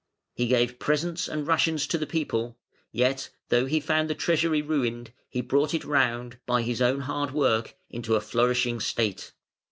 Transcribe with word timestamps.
He 0.33 0.47
gave 0.47 0.79
presents 0.79 1.27
and 1.27 1.45
rations 1.45 1.85
to 1.85 1.97
the 1.99 2.07
people, 2.07 2.57
yet, 2.91 3.29
though 3.49 3.67
he 3.67 3.79
found 3.79 4.09
the 4.09 4.15
Treasury 4.15 4.59
ruined, 4.63 5.11
he 5.29 5.41
brought 5.41 5.75
it 5.75 5.83
round, 5.85 6.39
by 6.47 6.63
his 6.63 6.81
own 6.81 7.01
hard 7.01 7.29
work, 7.35 7.75
into 7.87 8.15
a 8.15 8.19
flourishing 8.19 8.79
state. 8.79 9.31